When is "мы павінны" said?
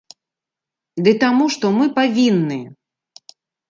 1.79-2.61